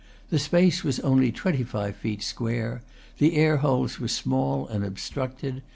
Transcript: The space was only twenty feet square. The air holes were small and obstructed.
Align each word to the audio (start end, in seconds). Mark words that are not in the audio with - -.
The 0.31 0.39
space 0.39 0.83
was 0.83 0.99
only 1.01 1.31
twenty 1.31 1.63
feet 1.63 2.23
square. 2.23 2.81
The 3.19 3.35
air 3.35 3.57
holes 3.57 3.99
were 3.99 4.07
small 4.07 4.65
and 4.67 4.83
obstructed. 4.83 5.61